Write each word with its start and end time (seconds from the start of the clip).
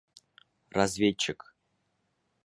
Разведчик 0.77 1.39